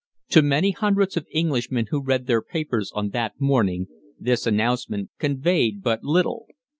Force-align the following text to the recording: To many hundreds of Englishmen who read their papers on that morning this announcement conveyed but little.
To 0.29 0.41
many 0.41 0.71
hundreds 0.71 1.15
of 1.15 1.27
Englishmen 1.31 1.85
who 1.91 2.01
read 2.01 2.25
their 2.25 2.41
papers 2.41 2.91
on 2.95 3.09
that 3.09 3.39
morning 3.39 3.85
this 4.19 4.47
announcement 4.47 5.11
conveyed 5.19 5.83
but 5.83 6.03
little. 6.03 6.47